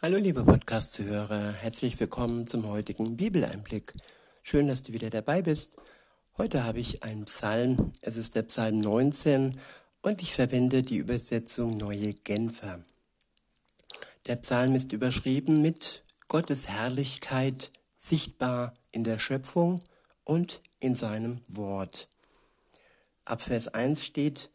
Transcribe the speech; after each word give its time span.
Hallo 0.00 0.16
liebe 0.16 0.44
Podcast-Zuhörer, 0.44 1.54
herzlich 1.54 1.98
willkommen 1.98 2.46
zum 2.46 2.68
heutigen 2.68 3.16
Bibeleinblick. 3.16 3.94
Schön, 4.44 4.68
dass 4.68 4.84
du 4.84 4.92
wieder 4.92 5.10
dabei 5.10 5.42
bist. 5.42 5.74
Heute 6.36 6.62
habe 6.62 6.78
ich 6.78 7.02
einen 7.02 7.24
Psalm, 7.24 7.90
es 8.00 8.16
ist 8.16 8.36
der 8.36 8.44
Psalm 8.44 8.78
19 8.78 9.58
und 10.02 10.22
ich 10.22 10.34
verwende 10.34 10.84
die 10.84 10.98
Übersetzung 10.98 11.76
Neue 11.76 12.14
Genfer. 12.14 12.78
Der 14.28 14.36
Psalm 14.36 14.76
ist 14.76 14.92
überschrieben 14.92 15.62
mit 15.62 16.04
Gottes 16.28 16.68
Herrlichkeit 16.68 17.72
sichtbar 17.96 18.74
in 18.92 19.02
der 19.02 19.18
Schöpfung 19.18 19.82
und 20.22 20.62
in 20.78 20.94
seinem 20.94 21.40
Wort. 21.48 22.08
Ab 23.24 23.42
Vers 23.42 23.66
1 23.66 24.04
steht 24.04 24.48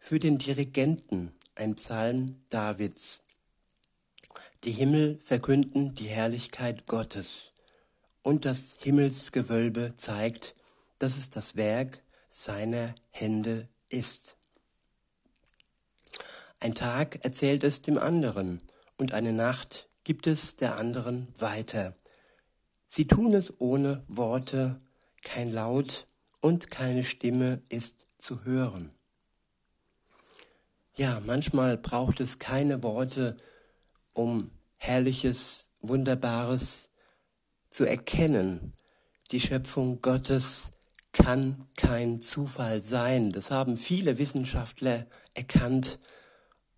für 0.00 0.18
den 0.18 0.38
Dirigenten 0.38 1.32
ein 1.54 1.76
Psalm 1.76 2.42
Davids. 2.48 3.23
Die 4.64 4.72
Himmel 4.72 5.18
verkünden 5.22 5.94
die 5.94 6.08
Herrlichkeit 6.08 6.86
Gottes 6.86 7.52
und 8.22 8.46
das 8.46 8.78
Himmelsgewölbe 8.80 9.92
zeigt, 9.96 10.54
dass 10.98 11.18
es 11.18 11.28
das 11.28 11.54
Werk 11.54 12.02
seiner 12.30 12.94
Hände 13.10 13.68
ist. 13.90 14.36
Ein 16.60 16.74
Tag 16.74 17.22
erzählt 17.26 17.62
es 17.62 17.82
dem 17.82 17.98
anderen 17.98 18.62
und 18.96 19.12
eine 19.12 19.34
Nacht 19.34 19.90
gibt 20.02 20.26
es 20.26 20.56
der 20.56 20.78
anderen 20.78 21.28
weiter. 21.38 21.94
Sie 22.88 23.06
tun 23.06 23.34
es 23.34 23.52
ohne 23.60 24.02
Worte, 24.08 24.80
kein 25.22 25.52
Laut 25.52 26.06
und 26.40 26.70
keine 26.70 27.04
Stimme 27.04 27.60
ist 27.68 28.06
zu 28.16 28.44
hören. 28.44 28.94
Ja, 30.96 31.20
manchmal 31.20 31.76
braucht 31.76 32.20
es 32.20 32.38
keine 32.38 32.82
Worte, 32.82 33.36
um 34.14 34.52
Herrliches, 34.86 35.70
Wunderbares 35.80 36.90
zu 37.70 37.84
erkennen. 37.84 38.74
Die 39.30 39.40
Schöpfung 39.40 40.02
Gottes 40.02 40.72
kann 41.12 41.66
kein 41.76 42.20
Zufall 42.20 42.82
sein. 42.82 43.32
Das 43.32 43.50
haben 43.50 43.78
viele 43.78 44.18
Wissenschaftler 44.18 45.06
erkannt. 45.32 45.98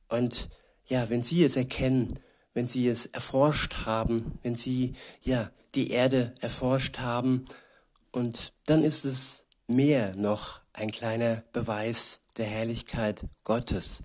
Und 0.08 0.48
ja, 0.86 1.10
wenn 1.10 1.24
sie 1.24 1.42
es 1.42 1.56
erkennen, 1.56 2.14
wenn 2.54 2.68
sie 2.68 2.86
es 2.88 3.06
erforscht 3.06 3.86
haben, 3.86 4.38
wenn 4.42 4.54
sie 4.54 4.94
ja 5.20 5.50
die 5.74 5.90
Erde 5.90 6.32
erforscht 6.40 6.98
haben, 7.00 7.46
und 8.12 8.52
dann 8.66 8.84
ist 8.84 9.04
es 9.04 9.46
mehr 9.66 10.14
noch 10.14 10.60
ein 10.72 10.92
kleiner 10.92 11.42
Beweis 11.52 12.20
der 12.36 12.46
Herrlichkeit 12.46 13.26
Gottes. 13.42 14.04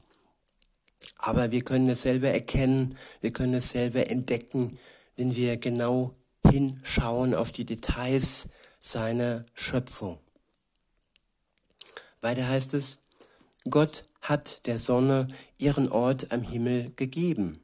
Aber 1.24 1.52
wir 1.52 1.64
können 1.64 1.88
es 1.88 2.02
selber 2.02 2.30
erkennen, 2.30 2.98
wir 3.22 3.32
können 3.32 3.54
es 3.54 3.70
selber 3.70 4.10
entdecken, 4.10 4.80
wenn 5.16 5.36
wir 5.36 5.58
genau 5.58 6.16
hinschauen 6.50 7.36
auf 7.36 7.52
die 7.52 7.66
Details 7.66 8.50
seiner 8.80 9.46
Schöpfung. 9.54 10.18
Weiter 12.22 12.48
heißt 12.48 12.74
es, 12.74 12.98
Gott 13.70 14.04
hat 14.22 14.66
der 14.66 14.80
Sonne 14.80 15.28
ihren 15.60 15.90
Ort 15.90 16.32
am 16.32 16.42
Himmel 16.42 16.92
gegeben. 16.96 17.62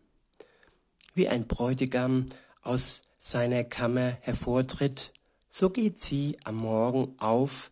Wie 1.16 1.28
ein 1.28 1.48
Bräutigam 1.48 2.28
aus 2.62 3.02
seiner 3.18 3.64
Kammer 3.64 4.18
hervortritt, 4.22 5.12
so 5.50 5.72
geht 5.72 6.00
sie 6.00 6.38
am 6.44 6.58
Morgen 6.58 7.16
auf 7.18 7.72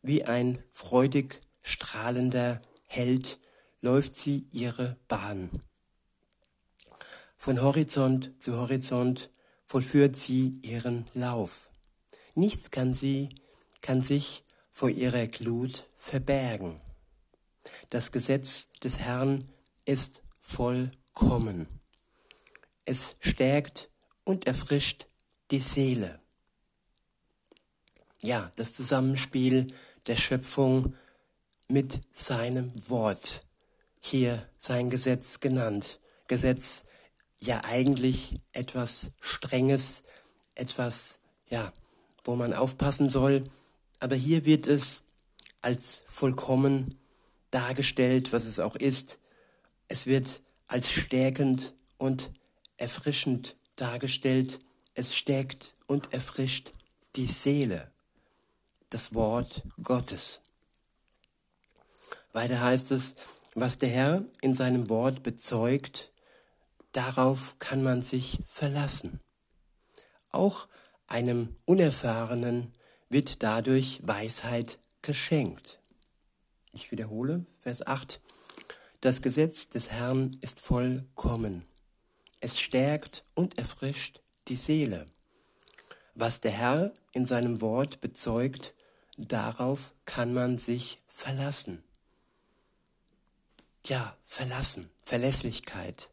wie 0.00 0.24
ein 0.24 0.62
freudig 0.72 1.42
strahlender 1.60 2.62
Held 2.86 3.38
läuft 3.80 4.14
sie 4.14 4.46
ihre 4.52 4.96
Bahn. 5.08 5.50
Von 7.36 7.62
Horizont 7.62 8.34
zu 8.42 8.56
Horizont 8.56 9.30
vollführt 9.66 10.16
sie 10.16 10.58
ihren 10.62 11.06
Lauf. 11.14 11.70
Nichts 12.34 12.70
kann 12.70 12.94
sie, 12.94 13.28
kann 13.80 14.02
sich 14.02 14.42
vor 14.72 14.90
ihrer 14.90 15.26
Glut 15.26 15.88
verbergen. 15.94 16.80
Das 17.90 18.12
Gesetz 18.12 18.68
des 18.82 18.98
Herrn 18.98 19.44
ist 19.84 20.22
vollkommen. 20.40 21.68
Es 22.84 23.16
stärkt 23.20 23.90
und 24.24 24.46
erfrischt 24.46 25.06
die 25.50 25.60
Seele. 25.60 26.18
Ja, 28.22 28.52
das 28.56 28.74
Zusammenspiel 28.74 29.72
der 30.06 30.16
Schöpfung 30.16 30.96
mit 31.68 32.00
seinem 32.12 32.72
Wort 32.88 33.45
hier 34.00 34.48
sein 34.58 34.90
Gesetz 34.90 35.40
genannt. 35.40 36.00
Gesetz 36.28 36.84
ja 37.40 37.62
eigentlich 37.64 38.34
etwas 38.52 39.10
Strenges, 39.20 40.02
etwas, 40.54 41.18
ja, 41.48 41.72
wo 42.24 42.36
man 42.36 42.52
aufpassen 42.52 43.10
soll. 43.10 43.44
Aber 44.00 44.16
hier 44.16 44.44
wird 44.44 44.66
es 44.66 45.04
als 45.60 46.02
vollkommen 46.06 46.98
dargestellt, 47.50 48.32
was 48.32 48.44
es 48.44 48.58
auch 48.58 48.76
ist. 48.76 49.18
Es 49.88 50.06
wird 50.06 50.40
als 50.66 50.90
stärkend 50.90 51.74
und 51.98 52.30
erfrischend 52.76 53.56
dargestellt. 53.76 54.60
Es 54.94 55.16
stärkt 55.16 55.74
und 55.86 56.12
erfrischt 56.12 56.72
die 57.16 57.26
Seele. 57.26 57.90
Das 58.90 59.14
Wort 59.14 59.62
Gottes. 59.82 60.40
Weiter 62.32 62.60
heißt 62.60 62.90
es, 62.90 63.16
was 63.56 63.78
der 63.78 63.88
Herr 63.88 64.24
in 64.42 64.54
seinem 64.54 64.90
Wort 64.90 65.22
bezeugt, 65.22 66.12
darauf 66.92 67.58
kann 67.58 67.82
man 67.82 68.02
sich 68.02 68.38
verlassen. 68.44 69.20
Auch 70.30 70.68
einem 71.06 71.56
Unerfahrenen 71.64 72.74
wird 73.08 73.42
dadurch 73.42 74.00
Weisheit 74.06 74.78
geschenkt. 75.00 75.80
Ich 76.74 76.92
wiederhole 76.92 77.46
Vers 77.60 77.86
8. 77.86 78.20
Das 79.00 79.22
Gesetz 79.22 79.70
des 79.70 79.90
Herrn 79.90 80.36
ist 80.42 80.60
vollkommen. 80.60 81.64
Es 82.40 82.60
stärkt 82.60 83.24
und 83.34 83.56
erfrischt 83.56 84.20
die 84.48 84.58
Seele. 84.58 85.06
Was 86.14 86.42
der 86.42 86.52
Herr 86.52 86.92
in 87.12 87.24
seinem 87.24 87.62
Wort 87.62 88.02
bezeugt, 88.02 88.74
darauf 89.16 89.94
kann 90.04 90.34
man 90.34 90.58
sich 90.58 90.98
verlassen 91.08 91.85
ja, 93.88 94.16
verlassen, 94.24 94.90
Verlässlichkeit. 95.02 96.10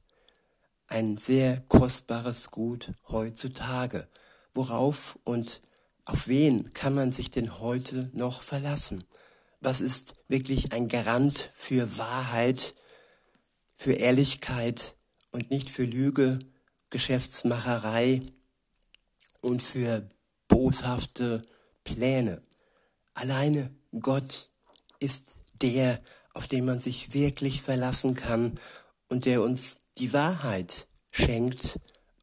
Ein 0.87 1.17
sehr 1.17 1.61
kostbares 1.67 2.51
Gut 2.51 2.93
heutzutage. 3.07 4.07
Worauf 4.53 5.17
und 5.23 5.61
auf 6.05 6.27
wen 6.27 6.69
kann 6.71 6.93
man 6.93 7.13
sich 7.13 7.31
denn 7.31 7.59
heute 7.59 8.09
noch 8.13 8.41
verlassen? 8.41 9.03
Was 9.61 9.81
ist 9.81 10.15
wirklich 10.27 10.73
ein 10.73 10.89
Garant 10.89 11.49
für 11.53 11.97
Wahrheit, 11.97 12.75
für 13.75 13.93
Ehrlichkeit 13.93 14.95
und 15.31 15.49
nicht 15.49 15.69
für 15.69 15.85
Lüge, 15.85 16.39
Geschäftsmacherei 16.89 18.21
und 19.41 19.63
für 19.63 20.09
boshafte 20.47 21.41
Pläne? 21.83 22.43
Alleine 23.13 23.73
Gott 23.99 24.49
ist 24.99 25.27
der, 25.61 26.01
auf 26.33 26.47
den 26.47 26.65
man 26.65 26.81
sich 26.81 27.13
wirklich 27.13 27.61
verlassen 27.61 28.15
kann 28.15 28.59
und 29.09 29.25
der 29.25 29.41
uns 29.41 29.81
die 29.97 30.13
Wahrheit 30.13 30.87
schenkt 31.11 31.79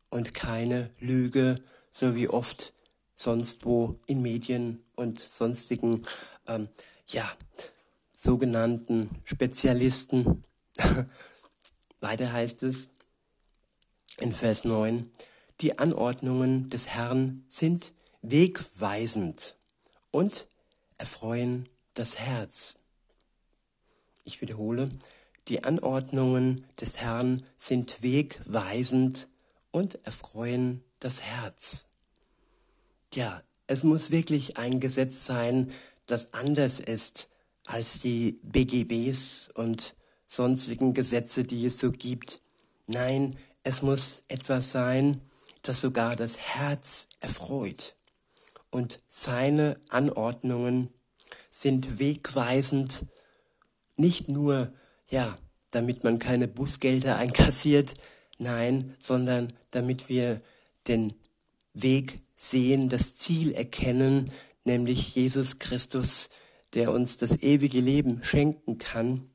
und 0.09 0.35
keine 0.35 0.91
Lüge, 0.99 1.57
so 1.91 2.15
wie 2.15 2.29
oft 2.29 2.73
sonst 3.15 3.65
wo 3.65 3.99
in 4.07 4.23
Medien 4.23 4.83
und 4.97 5.21
sonstigen, 5.21 6.03
ähm, 6.47 6.69
ja, 7.07 7.31
sogenannten 8.15 9.11
Spezialisten. 9.25 10.43
Weiter 12.01 12.33
heißt 12.33 12.63
es 12.63 12.89
in 14.19 14.33
Vers 14.33 14.65
9, 14.65 15.11
die 15.61 15.79
Anordnungen 15.79 16.71
des 16.71 16.89
Herrn 16.89 17.45
sind 17.49 17.93
wegweisend 18.23 19.57
und 20.11 20.47
erfreuen 20.99 21.69
das 21.95 22.19
Herz. 22.19 22.80
Ich 24.25 24.41
wiederhole, 24.41 24.89
die 25.49 25.65
Anordnungen 25.65 26.67
des 26.81 26.99
Herrn 26.99 27.43
sind 27.57 28.03
wegweisend 28.03 29.29
und 29.71 30.05
erfreuen 30.05 30.83
das 31.01 31.23
Herz. 31.23 31.85
Ja, 33.15 33.43
es 33.67 33.83
muss 33.83 34.11
wirklich 34.11 34.57
ein 34.57 34.81
Gesetz 34.81 35.25
sein, 35.25 35.73
das 36.07 36.35
anders 36.35 36.81
ist 36.81 37.29
als 37.67 38.01
die 38.01 38.39
BGBs 38.43 39.51
und 39.55 39.95
sonstigen 40.27 40.95
Gesetze, 40.95 41.45
die 41.45 41.67
es 41.67 41.79
so 41.79 41.93
gibt. 41.93 42.41
Nein, 42.87 43.37
es 43.63 43.83
muss 43.83 44.23
etwas 44.29 44.73
sein, 44.73 45.21
das 45.63 45.81
sogar 45.81 46.17
das 46.17 46.41
Herz 46.41 47.09
erfreut. 47.21 47.95
Und 48.71 49.01
seine 49.09 49.77
Anordnungen 49.89 50.91
sind 51.51 51.99
wegweisend 51.99 53.05
nicht 54.01 54.29
nur, 54.29 54.73
ja, 55.09 55.37
damit 55.71 56.03
man 56.05 56.19
keine 56.19 56.49
Bußgelder 56.49 57.17
einkassiert, 57.19 57.95
nein, 58.39 58.97
sondern 58.99 59.53
damit 59.71 60.09
wir 60.09 60.41
den 60.89 61.13
Weg 61.73 62.19
sehen, 62.35 62.89
das 62.89 63.17
Ziel 63.17 63.53
erkennen, 63.53 64.33
nämlich 64.65 65.15
Jesus 65.15 65.59
Christus, 65.59 66.31
der 66.75 66.93
uns 66.93 67.19
das 67.19 67.43
ewige 67.43 67.81
Leben 67.81 68.23
schenken 68.23 68.79
kann, 68.79 69.29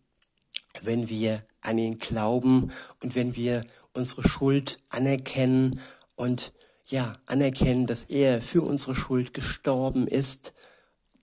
wenn 0.81 1.09
wir 1.09 1.43
an 1.61 1.77
ihn 1.77 1.99
glauben 1.99 2.71
und 3.01 3.15
wenn 3.15 3.35
wir 3.35 3.63
unsere 3.93 4.27
Schuld 4.27 4.79
anerkennen 4.89 5.79
und 6.15 6.53
ja, 6.87 7.13
anerkennen, 7.25 7.87
dass 7.87 8.03
er 8.03 8.41
für 8.41 8.61
unsere 8.61 8.95
Schuld 8.95 9.33
gestorben 9.33 10.07
ist, 10.07 10.53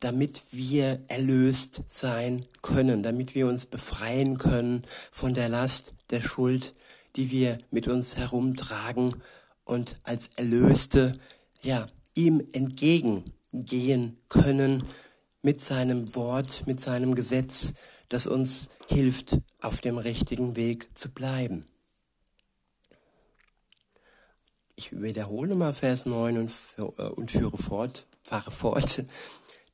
damit 0.04 0.42
wir 0.50 1.00
erlöst 1.08 1.82
sein 1.88 2.44
können, 2.60 3.02
damit 3.02 3.34
wir 3.34 3.46
uns 3.46 3.66
befreien 3.66 4.38
können 4.38 4.84
von 5.10 5.34
der 5.34 5.48
Last 5.48 5.94
der 6.10 6.20
Schuld, 6.20 6.74
die 7.16 7.30
wir 7.30 7.58
mit 7.70 7.88
uns 7.88 8.16
herumtragen 8.16 9.14
und 9.64 9.96
als 10.02 10.28
Erlöste, 10.36 11.12
ja, 11.62 11.86
ihm 12.14 12.42
entgegengehen 12.52 14.18
können 14.28 14.84
mit 15.40 15.62
seinem 15.62 16.14
Wort, 16.14 16.66
mit 16.66 16.80
seinem 16.80 17.14
Gesetz, 17.14 17.74
das 18.08 18.26
uns 18.26 18.68
hilft, 18.88 19.38
auf 19.60 19.80
dem 19.80 19.98
richtigen 19.98 20.56
Weg 20.56 20.88
zu 20.98 21.10
bleiben. 21.10 21.64
Ich 24.74 25.00
wiederhole 25.00 25.54
mal 25.54 25.74
Vers 25.74 26.06
9 26.06 26.38
und, 26.38 26.52
äh, 26.76 26.82
und 26.82 27.30
führe 27.30 27.58
fort, 27.58 28.06
fahre 28.24 28.50
fort. 28.50 29.04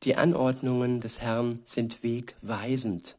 Die 0.04 0.14
Anordnungen 0.14 1.00
des 1.00 1.20
Herrn 1.20 1.60
sind 1.64 2.04
wegweisend 2.04 3.16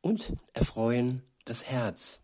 und 0.00 0.32
erfreuen 0.52 1.22
das 1.44 1.64
Herz. 1.64 2.20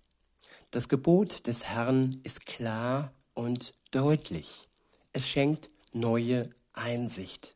Das 0.72 0.88
Gebot 0.88 1.46
des 1.46 1.64
Herrn 1.64 2.20
ist 2.24 2.44
klar 2.44 3.12
und 3.34 3.72
deutlich. 3.92 4.68
Es 5.12 5.28
schenkt 5.28 5.70
neue 5.92 6.50
Einsicht. 6.72 7.54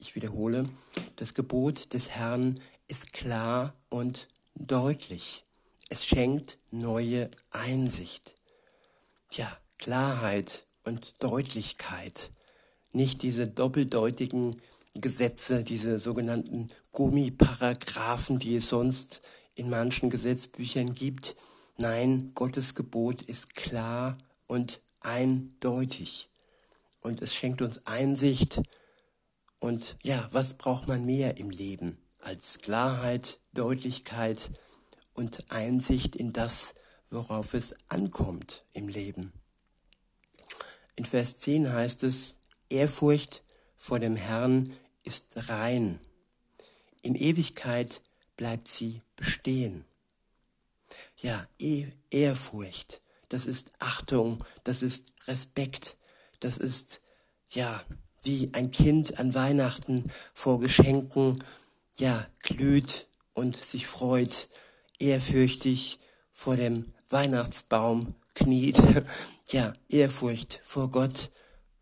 Ich 0.00 0.16
wiederhole, 0.16 0.68
das 1.14 1.34
Gebot 1.34 1.92
des 1.92 2.10
Herrn 2.10 2.60
ist 2.88 3.12
klar 3.12 3.74
und 3.90 4.26
deutlich. 4.56 5.44
Es 5.88 6.04
schenkt 6.04 6.58
neue 6.72 7.30
Einsicht. 7.52 8.34
Tja, 9.28 9.56
Klarheit 9.78 10.66
und 10.82 11.22
Deutlichkeit. 11.22 12.30
Nicht 12.90 13.22
diese 13.22 13.46
doppeldeutigen 13.46 14.60
Gesetze, 14.94 15.62
diese 15.62 15.98
sogenannten 15.98 16.68
Gummiparagraphen, 16.92 18.38
die 18.38 18.56
es 18.56 18.68
sonst 18.68 19.22
in 19.54 19.70
manchen 19.70 20.10
Gesetzbüchern 20.10 20.94
gibt. 20.94 21.34
Nein, 21.76 22.32
Gottes 22.34 22.74
Gebot 22.74 23.22
ist 23.22 23.54
klar 23.54 24.16
und 24.46 24.80
eindeutig. 25.00 26.28
Und 27.00 27.22
es 27.22 27.34
schenkt 27.34 27.62
uns 27.62 27.86
Einsicht. 27.86 28.62
Und 29.58 29.96
ja, 30.02 30.28
was 30.32 30.54
braucht 30.54 30.88
man 30.88 31.04
mehr 31.04 31.38
im 31.38 31.50
Leben 31.50 31.98
als 32.20 32.58
Klarheit, 32.58 33.40
Deutlichkeit 33.52 34.50
und 35.14 35.50
Einsicht 35.50 36.16
in 36.16 36.32
das, 36.32 36.74
worauf 37.10 37.54
es 37.54 37.74
ankommt 37.88 38.64
im 38.72 38.88
Leben? 38.88 39.32
In 40.94 41.04
Vers 41.04 41.38
10 41.38 41.72
heißt 41.72 42.02
es, 42.02 42.36
Ehrfurcht 42.68 43.42
vor 43.82 43.98
dem 43.98 44.14
Herrn 44.14 44.76
ist 45.02 45.26
rein. 45.48 45.98
In 47.00 47.16
Ewigkeit 47.16 48.00
bleibt 48.36 48.68
sie 48.68 49.02
bestehen. 49.16 49.84
Ja, 51.16 51.48
e 51.58 51.88
Ehrfurcht, 52.08 53.00
das 53.28 53.44
ist 53.44 53.72
Achtung, 53.80 54.44
das 54.62 54.82
ist 54.82 55.12
Respekt, 55.26 55.96
das 56.38 56.58
ist, 56.58 57.00
ja, 57.50 57.82
wie 58.22 58.50
ein 58.52 58.70
Kind 58.70 59.18
an 59.18 59.34
Weihnachten 59.34 60.12
vor 60.32 60.60
Geschenken, 60.60 61.42
ja, 61.98 62.28
glüht 62.38 63.08
und 63.34 63.56
sich 63.56 63.88
freut, 63.88 64.48
ehrfürchtig 65.00 65.98
vor 66.32 66.54
dem 66.54 66.94
Weihnachtsbaum 67.08 68.14
kniet, 68.36 68.80
ja, 69.50 69.72
Ehrfurcht 69.88 70.60
vor 70.62 70.88
Gott 70.88 71.32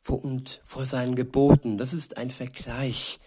und 0.07 0.61
vor 0.65 0.87
seinen 0.87 1.15
Geboten. 1.15 1.79
Das 1.79 1.93
ist 1.93 2.17
ein 2.17 2.31
Vergleich, 2.31 3.19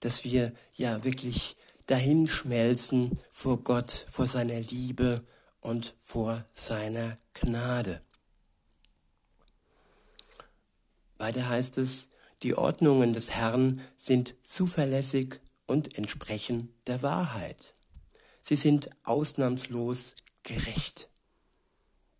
dass 0.00 0.24
wir 0.24 0.52
ja 0.74 1.02
wirklich 1.04 1.56
dahin 1.86 2.28
schmelzen 2.28 3.18
vor 3.30 3.62
Gott, 3.64 4.06
vor 4.10 4.26
seiner 4.26 4.60
Liebe 4.60 5.24
und 5.60 5.94
vor 5.98 6.44
seiner 6.52 7.18
Gnade. 7.34 8.02
Weiter 11.16 11.48
heißt 11.48 11.78
es, 11.78 12.08
die 12.42 12.56
Ordnungen 12.56 13.12
des 13.12 13.32
Herrn 13.32 13.80
sind 13.96 14.36
zuverlässig 14.42 15.40
und 15.66 15.98
entsprechen 15.98 16.72
der 16.86 17.02
Wahrheit. 17.02 17.74
Sie 18.40 18.56
sind 18.56 18.90
ausnahmslos 19.04 20.14
gerecht. 20.44 21.08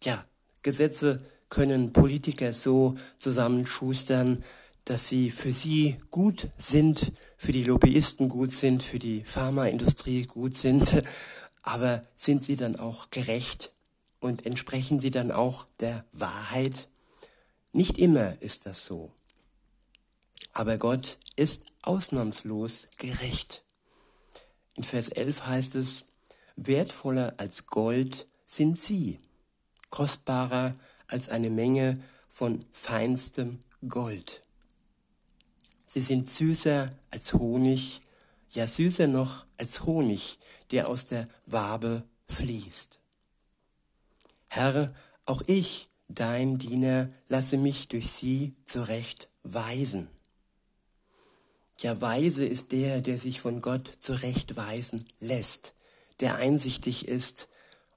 Ja, 0.03 0.25
Gesetze 0.63 1.25
können 1.49 1.93
Politiker 1.93 2.53
so 2.53 2.97
zusammenschustern, 3.19 4.43
dass 4.85 5.09
sie 5.09 5.31
für 5.31 5.53
sie 5.53 5.97
gut 6.11 6.49
sind, 6.59 7.12
für 7.37 7.53
die 7.53 7.65
Lobbyisten 7.65 8.29
gut 8.29 8.50
sind, 8.50 8.83
für 8.83 8.99
die 8.99 9.23
Pharmaindustrie 9.25 10.23
gut 10.23 10.56
sind, 10.56 11.03
aber 11.62 12.03
sind 12.17 12.45
sie 12.45 12.56
dann 12.56 12.77
auch 12.77 13.11
gerecht 13.11 13.73
und 14.21 14.47
entsprechen 14.47 15.00
sie 15.00 15.11
dann 15.11 15.31
auch 15.31 15.67
der 15.81 16.05
Wahrheit? 16.12 16.89
Nicht 17.73 17.99
immer 17.99 18.41
ist 18.41 18.67
das 18.67 18.85
so. 18.85 19.12
Aber 20.53 20.79
Gott 20.79 21.19
ist 21.37 21.67
ausnahmslos 21.83 22.87
gerecht. 22.97 23.62
In 24.75 24.85
Vers 24.85 25.09
11 25.09 25.47
heißt 25.47 25.75
es, 25.75 26.06
wertvoller 26.56 27.35
als 27.37 27.67
Gold 27.67 28.27
sind 28.47 28.81
sie, 28.81 29.21
kostbarer 29.91 30.73
als 31.09 31.29
eine 31.29 31.51
Menge 31.51 32.01
von 32.29 32.65
feinstem 32.73 33.59
Gold. 33.89 34.43
Sie 35.87 36.01
sind 36.01 36.29
süßer 36.29 36.93
als 37.11 37.35
Honig, 37.35 38.03
ja 38.51 38.67
süßer 38.67 39.07
noch 39.07 39.47
als 39.57 39.85
Honig, 39.85 40.39
der 40.71 40.89
aus 40.89 41.07
der 41.07 41.27
Wabe 41.47 42.05
fließt. 42.29 43.01
Herr, 44.49 44.95
auch 45.25 45.43
ich, 45.47 45.89
dein 46.09 46.59
Diener, 46.59 47.11
lasse 47.29 47.57
mich 47.57 47.89
durch 47.89 48.11
sie 48.11 48.55
zurecht 48.65 49.29
weisen. 49.43 50.09
Ja, 51.81 52.00
weise 52.00 52.45
ist 52.45 52.73
der, 52.73 53.00
der 53.00 53.19
sich 53.19 53.41
von 53.41 53.61
Gott 53.61 53.93
zurechtweisen 54.00 55.05
lässt, 55.21 55.75
der 56.21 56.35
einsichtig 56.35 57.07
ist 57.07 57.49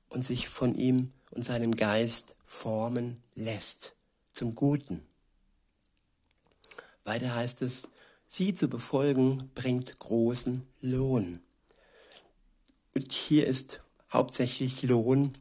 und 0.08 0.24
sich 0.24 0.50
von 0.50 0.76
ihm 0.76 1.14
und 1.32 1.44
seinem 1.44 1.76
Geist 1.76 2.36
formen 2.46 3.22
lässt 3.36 3.96
zum 4.34 4.56
Guten. 4.56 5.02
Weiter 7.04 7.34
heißt 7.34 7.62
es, 7.62 7.88
sie 8.28 8.54
zu 8.54 8.68
befolgen 8.68 9.50
bringt 9.56 9.98
großen 10.00 10.68
Lohn. 10.82 11.42
Und 12.94 13.12
hier 13.12 13.48
ist 13.48 13.82
hauptsächlich 14.12 14.84
Lohn 14.84 15.34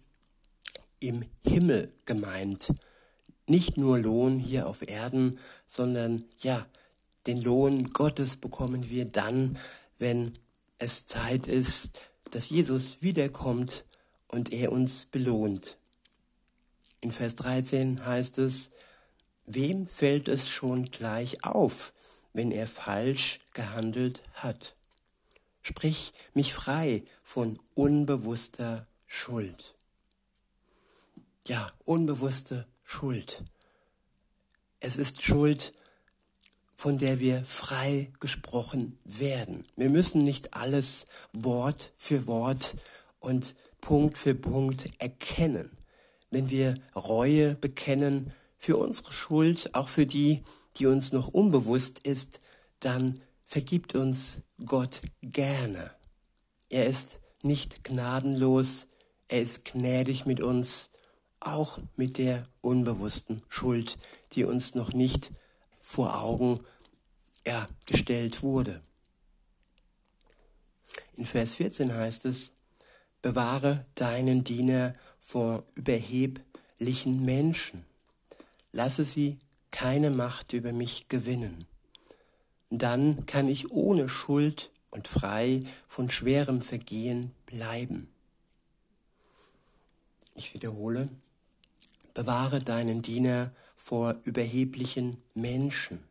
im 1.01 1.25
Himmel 1.45 1.93
gemeint. 2.05 2.73
Nicht 3.47 3.77
nur 3.77 3.99
Lohn 3.99 4.39
hier 4.39 4.69
auf 4.69 4.89
Erden, 4.89 5.39
sondern 5.67 6.25
ja, 6.39 6.67
den 7.27 7.43
Lohn 7.43 7.93
Gottes 7.93 8.37
bekommen 8.37 8.89
wir 8.89 9.05
dann, 9.05 9.59
wenn 9.99 10.39
es 10.79 11.05
Zeit 11.05 11.47
ist, 11.47 12.01
dass 12.31 12.49
Jesus 12.49 13.03
wiederkommt 13.03 13.85
und 14.29 14.53
er 14.53 14.73
uns 14.73 15.07
belohnt. 15.07 15.80
In 17.03 17.13
Vers 17.13 17.35
13 17.37 18.05
heißt 18.05 18.39
es, 18.39 18.71
wem 19.47 19.89
fällt 19.89 20.29
es 20.29 20.51
schon 20.51 20.91
gleich 20.91 21.45
auf, 21.45 21.95
wenn 22.35 22.53
er 22.53 22.67
falsch 22.67 23.41
gehandelt 23.55 24.23
hat? 24.35 24.75
Sprich 25.63 26.13
mich 26.35 26.53
frei 26.53 27.05
von 27.23 27.59
unbewusster 27.75 28.87
Schuld. 29.07 29.75
Ja, 31.47 31.73
unbewusste 31.85 32.67
Schuld. 32.85 33.45
Es 34.79 34.99
ist 34.99 35.23
Schuld, 35.23 35.73
von 36.75 36.99
der 36.99 37.19
wir 37.19 37.45
frei 37.47 38.13
gesprochen 38.21 38.99
werden. 39.05 39.67
Wir 39.77 39.89
müssen 39.89 40.23
nicht 40.23 40.53
alles 40.53 41.07
Wort 41.33 41.93
für 41.97 42.27
Wort 42.27 42.77
und 43.21 43.55
Punkt 43.81 44.19
für 44.19 44.35
Punkt 44.35 44.91
erkennen 44.99 45.80
wenn 46.31 46.51
wir 46.51 46.75
Reue 46.95 47.55
bekennen 47.55 48.33
für 48.59 48.77
unsere 48.77 49.13
Schuld, 49.13 49.75
auch 49.75 49.89
für 49.89 50.07
die, 50.07 50.43
die 50.77 50.87
uns 50.87 51.13
noch 51.13 51.29
unbewusst 51.29 52.01
ist, 52.07 52.41
dann 52.79 53.21
vergibt 53.47 53.95
uns 53.95 54.43
Gott 54.65 55.01
gerne. 55.23 55.91
Er 56.69 56.87
ist 56.87 57.21
nicht 57.43 57.85
gnadenlos, 57.85 58.87
er 59.29 59.43
ist 59.43 59.65
gnädig 59.65 60.27
mit 60.27 60.41
uns, 60.41 60.91
auch 61.41 61.79
mit 61.97 62.19
der 62.19 62.47
unbewussten 62.61 63.43
Schuld, 63.49 63.99
die 64.33 64.45
uns 64.45 64.75
noch 64.75 64.93
nicht 64.93 65.31
vor 65.81 66.21
Augen 66.21 66.61
ja, 67.47 67.67
gestellt 67.87 68.43
wurde. 68.43 68.83
In 71.15 71.25
Vers 71.25 71.55
14 71.55 71.93
heißt 71.93 72.27
es, 72.27 72.53
bewahre 73.23 73.85
deinen 73.95 74.45
Diener 74.45 74.93
vor 75.21 75.65
überheblichen 75.75 77.25
Menschen. 77.25 77.85
Lasse 78.73 79.05
sie 79.05 79.39
keine 79.71 80.11
Macht 80.11 80.53
über 80.53 80.73
mich 80.73 81.09
gewinnen. 81.09 81.67
Dann 82.71 83.27
kann 83.27 83.49
ich 83.49 83.71
ohne 83.71 84.09
Schuld 84.09 84.71
und 84.91 85.09
frei 85.09 85.63
von 85.89 86.11
schwerem 86.11 86.63
Vergehen 86.63 87.33
bleiben. 87.47 88.09
Ich 90.35 90.55
wiederhole, 90.55 91.09
bewahre 92.15 92.61
deinen 92.61 93.03
Diener 93.03 93.53
vor 93.77 94.17
überheblichen 94.25 95.23
Menschen. 95.35 96.03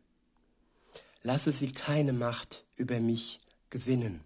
Lasse 1.22 1.52
sie 1.52 1.72
keine 1.72 2.12
Macht 2.12 2.64
über 2.76 3.00
mich 3.00 3.40
gewinnen. 3.70 4.20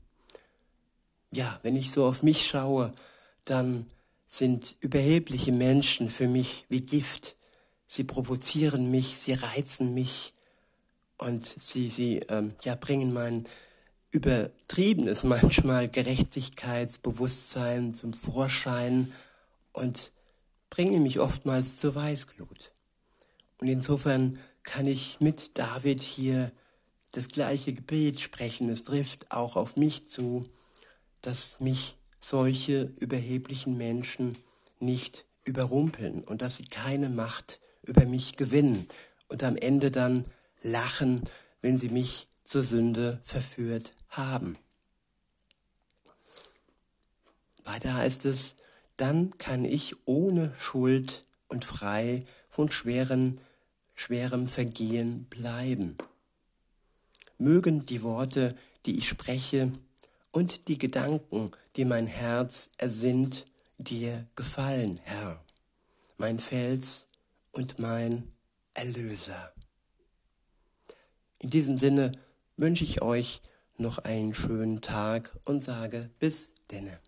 Ja, 1.30 1.58
wenn 1.62 1.74
ich 1.76 1.90
so 1.90 2.06
auf 2.06 2.22
mich 2.22 2.46
schaue, 2.46 2.92
dann 3.44 3.90
sind 4.26 4.76
überhebliche 4.80 5.52
Menschen 5.52 6.10
für 6.10 6.28
mich 6.28 6.64
wie 6.68 6.80
Gift. 6.80 7.36
Sie 7.86 8.04
provozieren 8.04 8.90
mich, 8.90 9.18
sie 9.18 9.34
reizen 9.34 9.94
mich 9.94 10.32
und 11.18 11.54
sie, 11.58 11.90
sie 11.90 12.20
ähm, 12.28 12.54
ja, 12.62 12.74
bringen 12.74 13.12
mein 13.12 13.46
übertriebenes 14.10 15.24
manchmal 15.24 15.88
Gerechtigkeitsbewusstsein 15.88 17.94
zum 17.94 18.14
Vorschein 18.14 19.12
und 19.72 20.12
bringen 20.70 21.02
mich 21.02 21.20
oftmals 21.20 21.78
zur 21.78 21.94
Weißglut. 21.94 22.72
Und 23.58 23.68
insofern 23.68 24.38
kann 24.64 24.86
ich 24.86 25.20
mit 25.20 25.56
David 25.58 26.02
hier 26.02 26.50
das 27.12 27.28
gleiche 27.28 27.72
Gebet 27.72 28.20
sprechen. 28.20 28.68
Es 28.70 28.82
trifft 28.82 29.30
auch 29.30 29.56
auf 29.56 29.76
mich 29.76 30.08
zu, 30.08 30.48
dass 31.20 31.60
mich 31.60 31.96
solche 32.24 32.92
überheblichen 33.00 33.76
Menschen 33.76 34.38
nicht 34.80 35.26
überrumpeln 35.44 36.24
und 36.24 36.40
dass 36.40 36.56
sie 36.56 36.64
keine 36.64 37.10
Macht 37.10 37.60
über 37.82 38.06
mich 38.06 38.36
gewinnen 38.36 38.88
und 39.28 39.42
am 39.42 39.56
Ende 39.56 39.90
dann 39.90 40.24
lachen, 40.62 41.24
wenn 41.60 41.76
sie 41.76 41.90
mich 41.90 42.28
zur 42.42 42.62
Sünde 42.62 43.20
verführt 43.24 43.92
haben. 44.08 44.56
Weiter 47.64 47.94
heißt 47.94 48.24
es, 48.24 48.56
dann 48.96 49.32
kann 49.34 49.66
ich 49.66 49.94
ohne 50.06 50.54
Schuld 50.58 51.26
und 51.48 51.66
frei 51.66 52.24
von 52.48 52.70
schweren, 52.70 53.38
schwerem 53.94 54.48
Vergehen 54.48 55.24
bleiben. 55.24 55.98
Mögen 57.36 57.84
die 57.84 58.02
Worte, 58.02 58.56
die 58.86 58.96
ich 58.96 59.08
spreche, 59.08 59.72
und 60.34 60.66
die 60.66 60.78
Gedanken, 60.78 61.52
die 61.76 61.84
mein 61.84 62.08
Herz 62.08 62.70
ersinnt, 62.76 63.46
dir 63.78 64.26
gefallen, 64.34 64.98
Herr, 65.04 65.40
mein 66.16 66.40
Fels 66.40 67.06
und 67.52 67.78
mein 67.78 68.24
Erlöser. 68.74 69.52
In 71.38 71.50
diesem 71.50 71.78
Sinne 71.78 72.10
wünsche 72.56 72.82
ich 72.82 73.00
euch 73.00 73.42
noch 73.76 73.98
einen 73.98 74.34
schönen 74.34 74.80
Tag 74.80 75.38
und 75.44 75.62
sage 75.62 76.10
bis 76.18 76.56
denne. 76.68 76.98